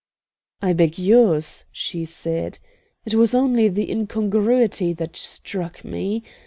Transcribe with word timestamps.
"I 0.63 0.73
beg 0.73 0.97
yours," 0.97 1.65
she 1.71 2.05
said. 2.05 2.57
"It 3.05 3.13
was 3.13 3.35
only 3.35 3.67
the 3.69 3.91
incongruity 3.91 4.93
that 4.93 5.15
struck 5.15 5.85
me. 5.85 6.23